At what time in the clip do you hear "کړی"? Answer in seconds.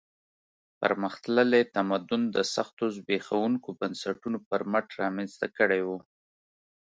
5.57-5.81